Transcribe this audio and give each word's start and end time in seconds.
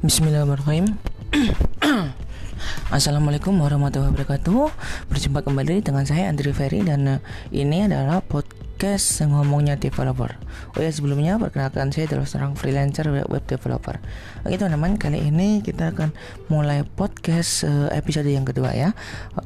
Bismillahirrahmanirrahim. 0.00 0.96
Assalamualaikum 2.96 3.52
warahmatullahi 3.60 4.16
wabarakatuh. 4.16 4.72
Berjumpa 5.12 5.44
kembali 5.44 5.84
dengan 5.84 6.08
saya 6.08 6.32
Andri 6.32 6.56
Ferry 6.56 6.80
dan 6.80 7.04
uh, 7.04 7.18
ini 7.52 7.84
adalah 7.84 8.24
podcast 8.24 9.20
ngomongnya 9.28 9.76
developer. 9.76 10.40
Oh 10.76 10.80
ya 10.80 10.90
sebelumnya 10.92 11.36
perkenalkan 11.36 11.90
saya 11.90 12.06
adalah 12.10 12.26
seorang 12.26 12.52
freelancer 12.54 13.06
web, 13.10 13.44
developer. 13.44 13.98
Oke 14.46 14.56
teman-teman 14.56 14.96
kali 14.96 15.28
ini 15.28 15.60
kita 15.60 15.92
akan 15.92 16.14
mulai 16.48 16.86
podcast 16.86 17.66
uh, 17.68 17.90
episode 17.92 18.30
yang 18.30 18.46
kedua 18.46 18.72
ya. 18.72 18.96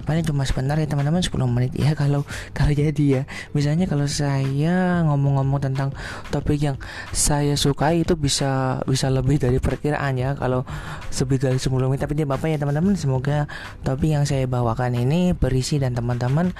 Paling 0.06 0.22
cuma 0.22 0.44
sebentar 0.46 0.78
ya 0.78 0.86
teman-teman 0.86 1.24
10 1.24 1.34
menit 1.50 1.72
ya 1.74 1.96
kalau 2.00 2.28
kalau 2.52 2.70
jadi 2.70 3.04
ya. 3.04 3.22
Misalnya 3.56 3.88
kalau 3.88 4.04
saya 4.06 5.02
ngomong-ngomong 5.08 5.60
tentang 5.64 5.90
topik 6.30 6.60
yang 6.60 6.76
saya 7.10 7.56
sukai 7.56 8.04
itu 8.04 8.14
bisa 8.14 8.78
bisa 8.84 9.08
lebih 9.08 9.40
dari 9.40 9.58
perkiraan 9.58 10.14
ya 10.20 10.36
kalau 10.38 10.62
lebih 11.10 11.38
dari 11.40 11.58
10 11.58 11.72
menit 11.88 12.02
tapi 12.04 12.14
dia 12.14 12.28
bapak 12.28 12.52
ya 12.52 12.58
teman-teman 12.60 12.94
semoga 12.94 13.48
topik 13.80 14.12
yang 14.12 14.28
saya 14.28 14.44
bawakan 14.44 14.94
ini 14.94 15.32
berisi 15.32 15.80
dan 15.80 15.96
teman-teman 15.96 16.52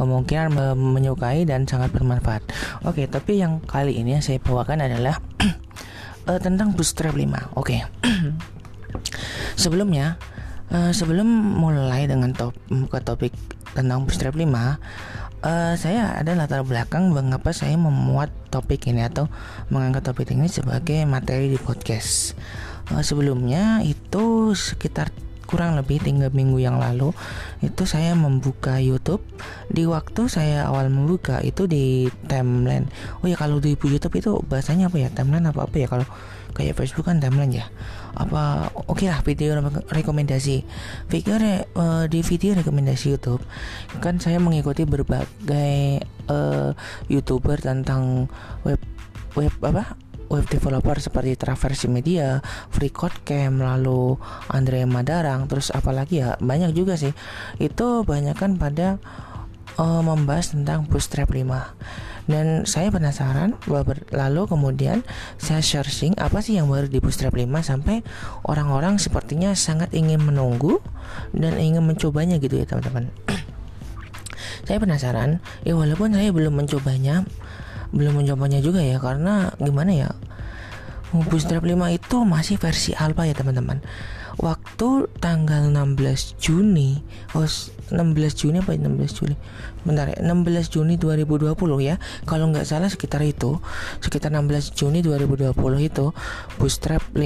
kemungkinan 0.00 0.56
menyukai 0.74 1.44
dan 1.44 1.68
sangat 1.68 1.92
bermanfaat. 1.92 2.42
Oke, 2.82 3.06
tapi 3.06 3.38
yang 3.42 3.62
kali 3.62 3.85
ini 3.94 4.18
yang 4.18 4.24
saya 4.24 4.42
bawakan 4.42 4.82
adalah 4.82 5.22
uh, 6.26 6.40
tentang 6.46 6.74
bootstrap 6.74 7.14
5. 7.14 7.54
Oke. 7.54 7.86
Sebelumnya 9.62 10.18
uh, 10.72 10.90
sebelum 10.90 11.26
mulai 11.28 12.10
dengan 12.10 12.32
top 12.34 12.56
ke 12.68 12.98
topik 13.04 13.32
tentang 13.76 14.08
bootstrap 14.08 14.34
5 14.34 14.46
uh, 15.46 15.74
saya 15.76 16.16
ada 16.16 16.32
latar 16.34 16.64
belakang 16.64 17.12
mengapa 17.12 17.52
saya 17.52 17.76
memuat 17.76 18.32
topik 18.50 18.88
ini 18.88 19.04
atau 19.04 19.30
mengangkat 19.68 20.06
topik 20.06 20.32
ini 20.32 20.48
sebagai 20.50 21.04
materi 21.04 21.52
di 21.52 21.58
podcast. 21.60 22.34
Uh, 22.90 23.02
sebelumnya 23.02 23.82
itu 23.82 24.54
sekitar 24.54 25.10
kurang 25.46 25.78
lebih 25.78 26.02
tiga 26.02 26.28
minggu 26.28 26.58
yang 26.58 26.76
lalu 26.82 27.14
itu 27.62 27.86
saya 27.86 28.12
membuka 28.18 28.82
YouTube. 28.82 29.22
Di 29.70 29.86
waktu 29.86 30.26
saya 30.26 30.66
awal 30.68 30.90
membuka 30.90 31.40
itu 31.40 31.70
di 31.70 32.10
timeline. 32.26 32.90
Oh 33.22 33.30
ya 33.30 33.38
kalau 33.38 33.62
di 33.62 33.78
YouTube 33.78 34.18
itu 34.18 34.30
bahasanya 34.44 34.90
apa 34.90 34.98
ya? 35.00 35.08
Timeline 35.14 35.46
apa 35.48 35.64
apa 35.64 35.76
ya? 35.78 35.86
Kalau 35.86 36.06
kayak 36.52 36.74
Facebook 36.76 37.06
kan 37.06 37.22
timeline 37.22 37.54
ya? 37.54 37.66
Apa 38.16 38.74
oke 38.74 39.00
okay 39.00 39.06
lah 39.08 39.22
video 39.22 39.56
rekomendasi. 39.88 40.66
Pikir 41.06 41.38
uh, 41.78 42.04
di 42.10 42.20
video 42.26 42.58
rekomendasi 42.58 43.16
YouTube 43.16 43.42
kan 44.02 44.18
saya 44.18 44.42
mengikuti 44.42 44.82
berbagai 44.82 46.02
uh, 46.28 46.74
youtuber 47.06 47.62
tentang 47.62 48.26
web 48.66 48.80
web 49.36 49.52
apa 49.60 49.94
web 50.28 50.46
developer 50.50 50.96
seperti 50.98 51.38
Traversi 51.38 51.86
Media, 51.90 52.42
Freecodecamp, 52.74 53.62
lalu 53.62 54.18
Andre 54.50 54.84
Madarang, 54.84 55.46
terus 55.50 55.70
apalagi 55.70 56.22
ya? 56.22 56.34
Banyak 56.38 56.74
juga 56.74 56.98
sih. 56.98 57.14
Itu 57.62 58.02
banyak 58.02 58.36
kan 58.36 58.58
pada 58.58 58.98
uh, 59.78 60.02
membahas 60.02 60.52
tentang 60.52 60.88
Bootstrap 60.88 61.30
5 61.30 61.46
dan 62.26 62.66
saya 62.66 62.90
penasaran 62.90 63.54
lalu 64.10 64.42
kemudian 64.50 65.06
saya 65.38 65.62
searching 65.62 66.18
apa 66.18 66.42
sih 66.42 66.58
yang 66.58 66.66
baru 66.66 66.90
di 66.90 66.98
Bootstrap 66.98 67.38
5 67.38 67.46
sampai 67.62 68.02
orang-orang 68.42 68.98
sepertinya 68.98 69.54
sangat 69.54 69.94
ingin 69.94 70.18
menunggu 70.18 70.82
dan 71.30 71.54
ingin 71.56 71.86
mencobanya 71.86 72.42
gitu 72.42 72.58
ya 72.58 72.66
teman-teman. 72.66 73.14
Saya 74.66 74.82
penasaran 74.82 75.38
ya 75.62 75.78
walaupun 75.78 76.10
saya 76.10 76.34
belum 76.34 76.58
mencobanya 76.58 77.22
belum 77.94 78.22
mencobanya 78.22 78.58
juga 78.62 78.82
ya 78.82 78.98
karena 79.02 79.52
gimana 79.60 79.92
ya 79.92 80.10
Bootstrap 81.14 81.62
5 81.62 81.72
itu 81.96 82.16
masih 82.26 82.58
versi 82.58 82.90
alpha 82.92 83.24
ya 83.24 83.32
teman-teman. 83.32 83.78
Waktu 84.36 85.08
tanggal 85.22 85.72
16 85.72 86.36
Juni 86.36 87.00
oh 87.32 87.46
16 87.46 87.94
Juni 88.36 88.60
apa 88.60 88.74
16 88.76 89.16
Juli? 89.16 89.38
Bentar 89.86 90.12
ya 90.12 90.18
16 90.20 90.68
Juni 90.68 90.98
2020 90.98 91.56
ya. 91.80 91.96
Kalau 92.26 92.50
nggak 92.52 92.66
salah 92.68 92.90
sekitar 92.90 93.22
itu 93.22 93.62
sekitar 94.02 94.34
16 94.34 94.76
Juni 94.76 95.00
2020 95.00 95.56
itu 95.80 96.10
Bootstrap 96.58 97.00
5 97.14 97.22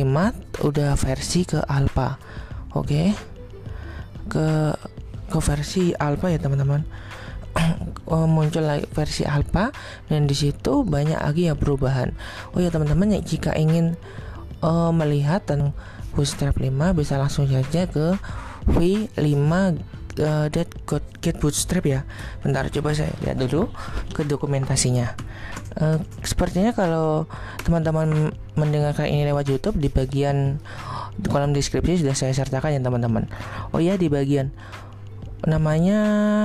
udah 0.62 0.90
versi 0.94 1.40
ke 1.48 1.58
alpha. 1.64 2.20
Oke? 2.76 2.86
Okay? 2.86 3.08
ke 4.30 4.78
ke 5.30 5.38
versi 5.42 5.90
alpha 5.98 6.30
ya 6.30 6.38
teman-teman 6.38 6.86
muncul 8.30 8.64
lagi 8.66 8.86
versi 8.90 9.22
alpha 9.22 9.70
dan 10.10 10.26
di 10.26 10.34
situ 10.34 10.82
banyak 10.82 11.18
lagi 11.18 11.50
ya 11.50 11.54
perubahan. 11.54 12.14
Oh 12.54 12.58
ya 12.58 12.70
teman-teman 12.70 13.14
ya 13.14 13.20
jika 13.22 13.54
ingin 13.54 13.94
uh, 14.62 14.90
melihat 14.90 15.46
dan 15.46 15.74
Bootstrap 16.10 16.58
5 16.58 16.74
bisa 16.98 17.14
langsung 17.22 17.46
saja 17.46 17.86
ke 17.86 18.18
v5 18.66 19.38
uh, 20.18 20.46
get 21.22 21.36
bootstrap 21.38 21.84
ya. 21.86 22.02
Bentar 22.42 22.66
coba 22.68 22.92
saya 22.92 23.14
lihat 23.22 23.38
dulu 23.38 23.70
ke 24.10 24.26
dokumentasinya. 24.26 25.14
Uh, 25.78 26.02
sepertinya 26.26 26.74
kalau 26.74 27.30
teman-teman 27.62 28.34
mendengarkan 28.58 29.06
ini 29.06 29.22
lewat 29.30 29.46
YouTube 29.46 29.78
di 29.78 29.86
bagian 29.86 30.58
kolom 31.30 31.54
deskripsi 31.54 32.02
sudah 32.02 32.16
saya 32.18 32.34
sertakan 32.34 32.74
ya 32.74 32.80
teman-teman. 32.82 33.30
Oh 33.70 33.78
ya 33.78 33.94
di 33.94 34.10
bagian 34.10 34.50
namanya 35.48 35.98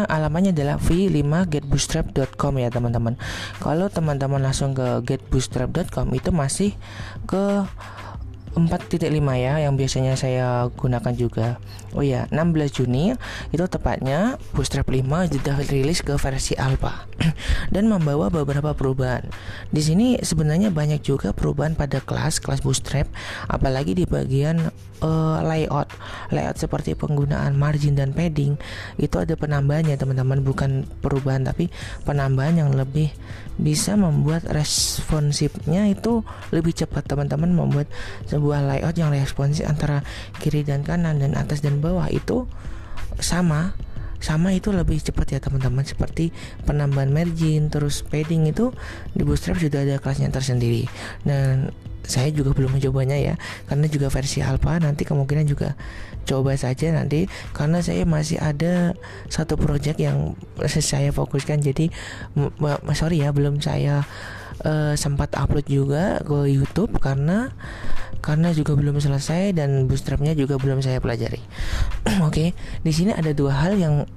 alamannya 0.07 0.55
adalah 0.55 0.79
v5getbootstrap.com 0.79 2.53
ya 2.59 2.69
teman-teman. 2.71 3.19
Kalau 3.59 3.87
teman-teman 3.91 4.39
langsung 4.39 4.71
ke 4.75 5.03
getbootstrap.com 5.03 6.11
itu 6.15 6.29
masih 6.31 6.71
ke 7.27 7.65
4.5 8.55 9.11
ya 9.35 9.59
yang 9.59 9.75
biasanya 9.75 10.15
saya 10.15 10.71
gunakan 10.71 11.13
juga. 11.13 11.59
Oh 11.91 12.03
ya, 12.03 12.27
16 12.31 12.71
Juni 12.71 13.11
itu 13.51 13.65
tepatnya 13.67 14.39
Bootstrap 14.55 14.87
5 14.87 15.03
sudah 15.31 15.55
rilis 15.67 15.99
ke 15.99 16.15
versi 16.15 16.55
alpha 16.55 17.07
dan 17.75 17.91
membawa 17.91 18.31
beberapa 18.31 18.71
perubahan. 18.71 19.27
Di 19.71 19.83
sini 19.83 20.15
sebenarnya 20.19 20.71
banyak 20.71 21.03
juga 21.03 21.35
perubahan 21.35 21.75
pada 21.75 21.99
kelas 21.99 22.39
kelas 22.39 22.63
Bootstrap 22.63 23.11
apalagi 23.51 23.91
di 23.95 24.07
bagian 24.07 24.71
uh, 25.03 25.39
layout. 25.43 25.91
Layout 26.31 26.55
seperti 26.55 26.95
penggunaan 26.95 27.55
margin 27.59 27.99
dan 27.99 28.15
padding 28.15 28.55
itu 28.95 29.15
ada 29.19 29.35
penambahannya 29.35 29.99
teman-teman 29.99 30.39
bukan 30.43 30.87
perubahan 31.03 31.43
tapi 31.43 31.67
penambahan 32.07 32.65
yang 32.65 32.71
lebih 32.71 33.11
bisa 33.55 33.95
membuat 33.95 34.43
responsifnya 34.51 35.87
itu 35.87 36.27
lebih 36.51 36.75
cepat 36.75 37.07
teman-teman 37.07 37.51
membuat 37.55 37.87
layout 38.51 38.97
yang 38.99 39.09
responsif 39.09 39.65
antara 39.65 40.05
kiri 40.37 40.61
dan 40.61 40.83
kanan 40.83 41.17
dan 41.21 41.33
atas 41.33 41.63
dan 41.63 41.79
bawah 41.79 42.11
itu 42.11 42.45
sama 43.17 43.73
sama 44.25 44.57
itu 44.57 44.73
lebih 44.73 44.97
cepat 44.97 45.37
ya 45.37 45.39
teman-teman. 45.39 45.85
Seperti 45.85 46.33
penambahan 46.65 47.13
margin 47.13 47.69
terus 47.69 48.01
padding 48.01 48.49
itu 48.49 48.73
di 49.13 49.21
bootstrap 49.21 49.61
sudah 49.61 49.85
ada 49.85 50.01
kelasnya 50.01 50.33
tersendiri. 50.33 50.89
Dan 51.21 51.69
saya 52.05 52.29
juga 52.31 52.53
belum 52.53 52.77
mencobanya 52.77 53.17
ya 53.17 53.35
karena 53.69 53.85
juga 53.89 54.07
versi 54.13 54.39
alpha 54.41 54.77
nanti 54.77 55.03
kemungkinan 55.03 55.45
juga 55.49 55.73
coba 56.25 56.57
saja 56.57 56.89
nanti 56.89 57.29
karena 57.53 57.85
saya 57.85 58.01
masih 58.03 58.41
ada 58.41 58.97
satu 59.29 59.57
project 59.57 60.01
yang 60.01 60.33
saya 60.65 61.13
fokuskan 61.13 61.61
jadi 61.61 61.93
sorry 62.97 63.21
ya 63.21 63.29
belum 63.29 63.61
saya 63.61 64.05
uh, 64.65 64.93
sempat 64.97 65.37
upload 65.37 65.69
juga 65.69 66.21
ke 66.25 66.49
YouTube 66.49 66.97
karena 66.97 67.53
karena 68.25 68.49
juga 68.57 68.73
belum 68.73 68.97
selesai 68.97 69.53
dan 69.53 69.85
bootstrapnya 69.85 70.33
juga 70.33 70.57
belum 70.57 70.81
saya 70.81 70.97
pelajari. 70.97 71.37
Oke, 72.25 72.25
okay, 72.25 72.49
di 72.81 72.89
sini 72.89 73.13
ada 73.13 73.29
dua 73.37 73.53
hal 73.53 73.77
yang 73.77 74.09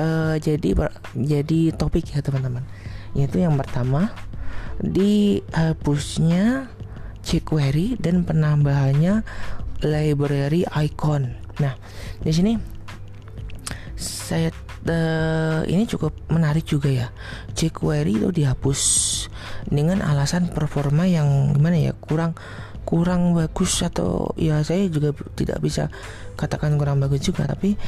uh, 0.00 0.34
jadi 0.40 0.70
jadi 1.12 1.60
topik 1.76 2.08
ya 2.16 2.24
teman-teman. 2.24 2.64
Yaitu 3.12 3.44
yang 3.44 3.60
pertama 3.60 4.08
di 4.80 5.44
hapusnya 5.52 6.72
jQuery 7.24 7.98
dan 7.98 8.22
penambahannya 8.22 9.24
library 9.84 10.64
icon. 10.68 11.34
Nah, 11.58 11.74
di 12.20 12.32
sini 12.32 12.52
saya 13.96 14.52
uh, 14.88 15.62
ini 15.64 15.88
cukup 15.88 16.12
menarik 16.28 16.64
juga 16.68 16.92
ya. 16.92 17.08
jQuery 17.56 18.20
itu 18.20 18.28
dihapus 18.30 18.80
dengan 19.68 20.04
alasan 20.04 20.52
performa 20.52 21.08
yang 21.08 21.56
gimana 21.56 21.80
ya 21.80 21.92
kurang 21.96 22.36
kurang 22.84 23.32
bagus 23.32 23.80
atau 23.80 24.36
ya 24.36 24.60
saya 24.60 24.86
juga 24.92 25.16
tidak 25.32 25.58
bisa 25.64 25.88
katakan 26.36 26.76
kurang 26.76 27.00
bagus 27.00 27.24
juga 27.24 27.48
tapi 27.48 27.80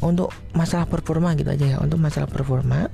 untuk 0.00 0.32
masalah 0.56 0.88
performa 0.88 1.36
gitu 1.36 1.52
aja 1.52 1.76
ya 1.76 1.78
untuk 1.84 2.00
masalah 2.00 2.26
performa 2.26 2.88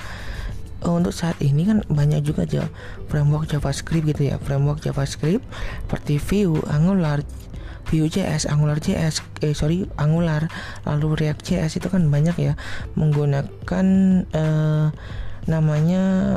untuk 0.93 1.17
saat 1.17 1.41
ini 1.41 1.65
kan 1.65 1.81
banyak 1.89 2.21
juga 2.21 2.45
aja 2.45 2.69
framework 3.09 3.49
JavaScript 3.49 4.05
gitu 4.13 4.29
ya 4.29 4.37
framework 4.37 4.85
JavaScript 4.85 5.45
seperti 5.89 6.21
Vue, 6.21 6.61
Angular, 6.69 7.25
Vue.js, 7.89 8.49
AngularJS, 8.49 9.21
eh 9.45 9.53
sorry 9.53 9.85
Angular, 10.01 10.49
lalu 10.89 11.25
React.js 11.25 11.79
itu 11.79 11.89
kan 11.93 12.09
banyak 12.09 12.37
ya 12.41 12.53
menggunakan 12.97 13.87
eh, 14.33 14.87
namanya 15.45 16.37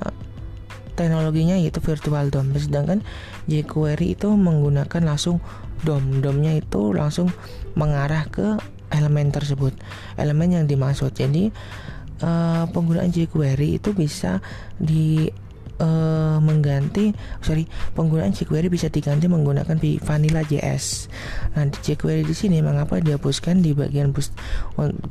teknologinya 1.00 1.56
yaitu 1.56 1.80
virtual 1.80 2.28
DOM. 2.28 2.52
Sedangkan 2.58 3.00
jQuery 3.48 4.18
itu 4.18 4.28
menggunakan 4.34 5.02
langsung 5.06 5.40
DOM. 5.88 6.20
DOM-nya 6.20 6.58
itu 6.60 6.92
langsung 6.92 7.32
mengarah 7.78 8.28
ke 8.28 8.60
elemen 8.92 9.32
tersebut 9.32 9.78
elemen 10.18 10.52
yang 10.52 10.66
dimaksud. 10.66 11.14
Jadi 11.16 11.54
uh, 12.22 12.66
penggunaan 12.72 13.14
jQuery 13.14 13.78
itu 13.82 13.94
bisa 13.94 14.42
di 14.78 15.30
uh, 15.82 16.38
mengganti 16.42 17.14
sorry 17.42 17.66
penggunaan 17.94 18.34
jQuery 18.34 18.70
bisa 18.70 18.90
diganti 18.90 19.30
menggunakan 19.30 19.78
Vanilla 20.02 20.42
JS. 20.46 21.10
Nah 21.58 21.70
di 21.70 21.78
jQuery 21.82 22.26
di 22.26 22.36
sini 22.36 22.62
mengapa 22.62 23.02
dihapuskan 23.02 23.62
di 23.62 23.74
bagian 23.74 24.14
boost, 24.14 24.34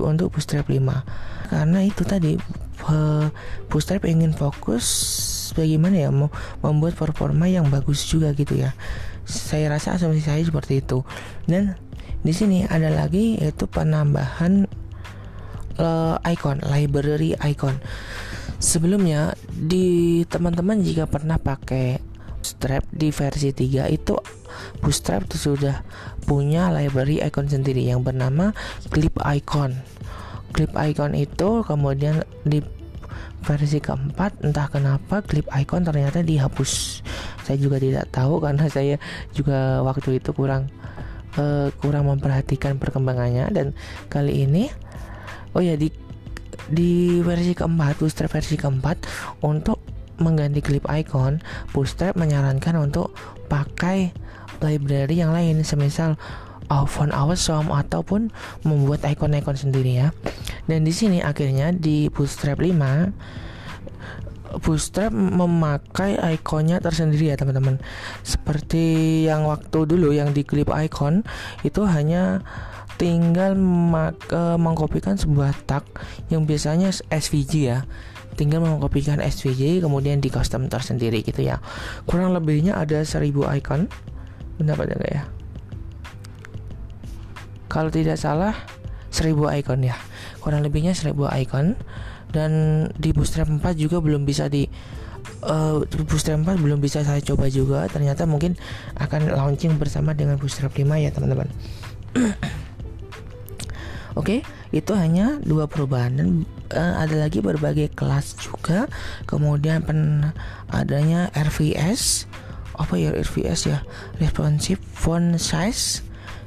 untuk 0.01 0.35
Bootstrap 0.35 0.67
5 0.67 1.51
karena 1.51 1.79
itu 1.87 2.03
tadi 2.03 2.35
Bootstrap 3.71 4.07
ingin 4.07 4.35
fokus 4.35 4.87
bagaimana 5.57 5.97
ya 5.97 6.11
mau 6.13 6.29
membuat 6.61 6.95
performa 6.99 7.49
yang 7.49 7.67
bagus 7.73 8.05
juga 8.07 8.31
gitu 8.37 8.59
ya. 8.59 8.75
Saya 9.27 9.75
rasa 9.75 9.99
asumsi 9.99 10.23
saya 10.23 10.39
seperti 10.43 10.83
itu 10.83 11.03
dan 11.51 11.75
di 12.23 12.35
sini 12.35 12.67
ada 12.67 12.91
lagi 12.91 13.39
yaitu 13.39 13.67
penambahan 13.71 14.71
uh, 15.79 16.17
icon 16.27 16.61
library 16.65 17.37
icon 17.45 17.77
sebelumnya 18.59 19.37
di 19.49 20.23
teman-teman 20.29 20.81
jika 20.81 21.05
pernah 21.09 21.37
pakai 21.37 22.17
Bootstrap 22.47 22.87
di 22.95 23.11
versi 23.11 23.51
3 23.51 23.91
itu 23.91 24.15
Bootstrap 24.79 25.27
itu 25.27 25.51
sudah 25.51 25.83
punya 26.31 26.71
library 26.71 27.19
icon 27.19 27.51
sendiri 27.51 27.83
yang 27.83 28.07
bernama 28.07 28.55
Clip 28.87 29.11
Icon. 29.19 29.75
Clip 30.55 30.71
Icon 30.71 31.19
itu 31.19 31.67
kemudian 31.67 32.23
di 32.47 32.63
versi 33.43 33.83
keempat 33.83 34.47
entah 34.47 34.71
kenapa 34.71 35.27
Clip 35.27 35.43
Icon 35.51 35.85
ternyata 35.85 36.23
dihapus. 36.23 37.03
Saya 37.43 37.59
juga 37.59 37.83
tidak 37.83 38.15
tahu 38.15 38.39
karena 38.47 38.71
saya 38.71 38.95
juga 39.35 39.83
waktu 39.83 40.23
itu 40.23 40.31
kurang 40.31 40.71
uh, 41.35 41.69
kurang 41.83 42.07
memperhatikan 42.07 42.79
perkembangannya 42.79 43.51
dan 43.51 43.67
kali 44.07 44.47
ini 44.47 44.71
oh 45.57 45.65
ya 45.65 45.75
di 45.81 45.89
di 46.69 47.23
versi 47.25 47.57
keempat 47.57 47.97
Bootstrap 47.97 48.31
versi 48.37 48.61
keempat 48.61 49.09
untuk 49.41 49.81
mengganti 50.21 50.61
clip 50.61 50.85
icon 50.87 51.41
Bootstrap 51.73 52.15
menyarankan 52.21 52.77
untuk 52.77 53.17
pakai 53.49 54.13
library 54.61 55.21
yang 55.21 55.33
lain 55.33 55.65
semisal 55.65 56.21
uh, 56.71 56.87
font 56.87 57.13
awesome 57.15 57.71
ataupun 57.71 58.33
membuat 58.67 59.05
icon-icon 59.07 59.57
sendiri 59.57 60.07
ya. 60.07 60.09
Dan 60.67 60.83
di 60.83 60.91
sini 60.91 61.23
akhirnya 61.23 61.71
di 61.71 62.11
Bootstrap 62.11 62.59
5 62.59 64.57
Bootstrap 64.57 65.13
memakai 65.13 66.17
ikonnya 66.39 66.81
tersendiri 66.81 67.35
ya 67.35 67.37
teman-teman. 67.37 67.77
Seperti 68.25 69.27
yang 69.29 69.45
waktu 69.45 69.85
dulu 69.85 70.17
yang 70.17 70.33
di 70.33 70.47
clip 70.49 70.73
icon 70.73 71.27
itu 71.61 71.85
hanya 71.85 72.41
tinggal 72.97 73.57
mengkopikan 74.57 75.21
sebuah 75.21 75.53
tag 75.69 75.85
yang 76.33 76.49
biasanya 76.49 76.93
SVG 77.13 77.53
ya. 77.69 77.85
Tinggal 78.37 78.61
mengkopikan 78.61 79.21
SVG 79.21 79.81
kemudian 79.81 80.21
di 80.21 80.29
custom 80.29 80.69
tersendiri 80.69 81.25
gitu 81.25 81.41
ya. 81.41 81.61
Kurang 82.05 82.37
lebihnya 82.37 82.77
ada 82.77 83.01
1000 83.01 83.33
icon. 83.57 83.89
Benar 84.61 84.77
pada 84.77 84.93
enggak 84.97 85.13
ya? 85.13 85.23
Kalau 87.73 87.89
tidak 87.89 88.21
salah 88.21 88.53
1000 89.13 89.33
icon 89.61 89.81
ya. 89.85 89.97
Kurang 90.41 90.61
lebihnya 90.65 90.93
1000 90.93 91.17
icon. 91.45 91.77
Dan 92.29 92.53
di 93.01 93.17
Bootstrap 93.17 93.49
4 93.49 93.63
juga 93.81 94.05
belum 94.05 94.29
bisa 94.29 94.53
di 94.53 94.69
uh, 95.49 95.81
Bootstrap 95.85 96.45
4 96.45 96.61
belum 96.61 96.85
bisa 96.85 97.01
saya 97.05 97.25
coba 97.25 97.49
juga. 97.49 97.89
Ternyata 97.89 98.29
mungkin 98.29 98.57
akan 99.01 99.33
launching 99.33 99.81
bersama 99.81 100.13
dengan 100.13 100.37
Bootstrap 100.37 100.77
5 100.77 100.85
ya 101.01 101.09
teman-teman 101.09 101.49
Oke, 104.17 104.41
itu 104.73 104.97
hanya 104.97 105.37
dua 105.45 105.69
perubahan 105.69 106.17
dan 106.17 106.29
uh, 106.73 107.05
ada 107.05 107.21
lagi 107.21 107.45
berbagai 107.45 107.93
kelas 107.93 108.33
juga. 108.41 108.89
Kemudian 109.29 109.85
pen 109.85 110.33
adanya 110.73 111.29
RVS 111.37 112.25
apa 112.81 112.97
ya 112.97 113.13
RVS 113.13 113.61
ya? 113.69 113.85
Responsive 114.17 114.81
font 114.81 115.37
size. 115.37 116.01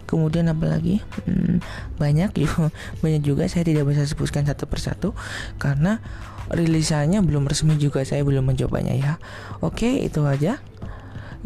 Kemudian 0.10 0.50
apa 0.50 0.66
lagi? 0.66 1.06
Hmm, 1.30 1.62
banyak 2.02 2.34
juga 2.34 2.74
banyak 3.06 3.22
juga. 3.22 3.46
Saya 3.46 3.62
tidak 3.62 3.86
bisa 3.86 4.02
sebutkan 4.02 4.50
satu 4.50 4.66
persatu 4.66 5.10
karena 5.62 6.02
rilisannya 6.50 7.22
belum 7.22 7.46
resmi 7.46 7.78
juga. 7.78 8.02
Saya 8.02 8.26
belum 8.26 8.50
mencobanya 8.50 8.98
ya. 8.98 9.22
Oke 9.62 10.02
itu 10.02 10.26
aja 10.26 10.58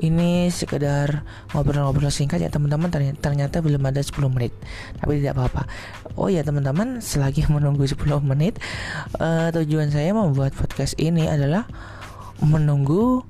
ini 0.02 0.50
sekedar 0.50 1.22
ngobrol-ngobrol 1.54 2.10
singkat 2.10 2.42
ya 2.42 2.50
teman-teman. 2.50 2.90
Ternyata, 3.20 3.62
belum 3.62 3.84
ada 3.86 4.02
10 4.02 4.30
menit. 4.32 4.54
Tapi 4.98 5.22
tidak 5.22 5.38
apa-apa. 5.38 5.70
Oh 6.18 6.30
ya 6.30 6.42
teman-teman 6.46 7.02
selagi 7.02 7.46
menunggu 7.54 7.86
10 7.86 8.00
menit 8.26 8.62
uh, 9.18 9.50
tujuan 9.50 9.90
saya 9.90 10.14
membuat 10.14 10.54
podcast 10.54 10.94
ini 11.02 11.26
adalah 11.26 11.66
menunggu 12.42 13.26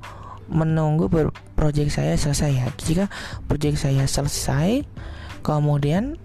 menunggu 0.51 1.07
proyek 1.55 1.87
saya 1.91 2.19
selesai 2.19 2.51
ya. 2.51 2.67
Jika 2.75 3.05
proyek 3.47 3.79
saya 3.79 4.03
selesai 4.03 4.83
kemudian 5.43 6.19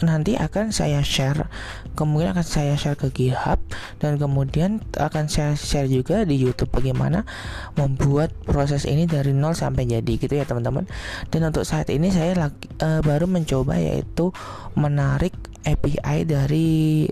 nanti 0.00 0.36
akan 0.36 0.72
saya 0.72 1.04
share 1.04 1.48
kemudian 1.92 2.32
akan 2.32 2.46
saya 2.46 2.74
share 2.76 2.96
ke 2.96 3.12
GitHub 3.12 3.60
dan 4.00 4.16
kemudian 4.16 4.80
akan 4.96 5.28
saya 5.28 5.52
share 5.56 5.88
juga 5.88 6.24
di 6.24 6.40
YouTube 6.40 6.72
bagaimana 6.72 7.28
membuat 7.76 8.32
proses 8.48 8.88
ini 8.88 9.04
dari 9.04 9.36
nol 9.36 9.52
sampai 9.52 9.84
jadi 9.84 10.12
gitu 10.16 10.32
ya 10.32 10.48
teman-teman 10.48 10.88
dan 11.28 11.40
untuk 11.48 11.68
saat 11.68 11.92
ini 11.92 12.08
saya 12.08 12.32
lagi, 12.48 12.66
uh, 12.80 13.04
baru 13.04 13.28
mencoba 13.28 13.76
yaitu 13.76 14.32
menarik 14.72 15.36
API 15.68 16.24
dari 16.24 17.06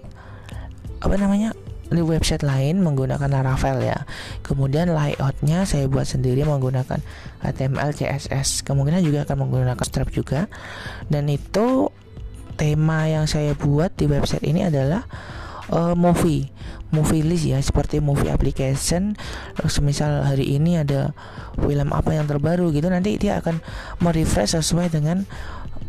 apa 0.99 1.14
namanya 1.14 1.55
di 1.88 2.05
website 2.05 2.44
lain 2.44 2.85
menggunakan 2.85 3.29
Laravel 3.32 3.81
ya. 3.81 4.05
Kemudian 4.44 4.93
layoutnya 4.93 5.64
saya 5.64 5.88
buat 5.88 6.05
sendiri 6.05 6.44
menggunakan 6.44 7.00
HTML, 7.40 7.96
CSS. 7.96 8.61
Kemungkinan 8.64 9.00
juga 9.00 9.25
akan 9.25 9.49
menggunakan 9.49 9.85
Stripe 9.85 10.12
juga. 10.12 10.52
Dan 11.08 11.32
itu 11.32 11.88
tema 12.58 13.06
yang 13.06 13.31
saya 13.31 13.55
buat 13.55 13.94
di 13.94 14.10
website 14.10 14.43
ini 14.43 14.66
adalah 14.66 15.06
uh, 15.70 15.94
movie. 15.94 16.50
Movie 16.88 17.20
list 17.20 17.44
ya 17.44 17.60
seperti 17.60 18.00
movie 18.00 18.32
application. 18.32 19.14
Semisal 19.69 20.25
hari 20.25 20.56
ini 20.56 20.81
ada 20.81 21.12
film 21.55 21.93
apa 21.93 22.16
yang 22.16 22.26
terbaru 22.26 22.72
gitu 22.72 22.88
nanti 22.88 23.20
dia 23.20 23.38
akan 23.44 23.61
merefresh 24.00 24.56
sesuai 24.56 24.88
dengan 24.88 25.28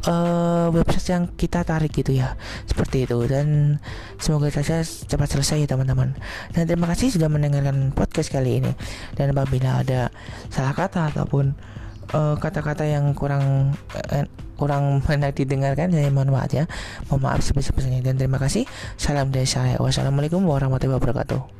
uh, 0.06 0.68
website 0.76 1.16
yang 1.16 1.24
kita 1.40 1.64
tarik 1.64 1.96
gitu 1.96 2.12
ya. 2.14 2.36
Seperti 2.68 3.08
itu. 3.08 3.16
Dan 3.32 3.80
semoga 4.20 4.52
saja 4.52 4.84
cepat 4.84 5.40
selesai 5.40 5.64
ya 5.64 5.68
teman-teman. 5.72 6.20
Dan 6.52 6.68
terima 6.68 6.92
kasih 6.92 7.16
sudah 7.16 7.32
mendengarkan 7.32 7.96
podcast 7.96 8.30
kali 8.30 8.60
ini. 8.60 8.72
Dan 9.16 9.32
apabila 9.32 9.80
ada 9.80 10.12
salah 10.52 10.76
kata 10.76 11.16
ataupun 11.16 11.56
Eh, 12.10 12.36
kata-kata 12.42 12.82
uh, 12.82 12.90
yang 12.90 13.14
kurang 13.14 13.78
uh, 13.94 14.26
kurang 14.58 14.98
enak 15.06 15.38
didengarkan 15.38 15.94
saya 15.94 16.10
mohon 16.10 16.34
maaf 16.34 16.50
ya. 16.50 16.66
Mohon 17.08 17.22
maaf 17.22 17.42
sebesar-besarnya 17.46 18.02
dan 18.02 18.18
terima 18.18 18.42
kasih. 18.42 18.66
Salam 18.98 19.30
dari 19.30 19.46
saya 19.46 19.78
wassalamualaikum 19.78 20.42
warahmatullahi 20.42 20.98
wabarakatuh 20.98 21.59